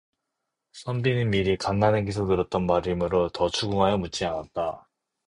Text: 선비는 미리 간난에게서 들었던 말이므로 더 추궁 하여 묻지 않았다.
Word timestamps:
선비는 0.73 1.29
미리 1.29 1.55
간난에게서 1.57 2.25
들었던 2.25 2.65
말이므로 2.65 3.29
더 3.29 3.49
추궁 3.49 3.83
하여 3.83 3.99
묻지 3.99 4.25
않았다. 4.25 4.87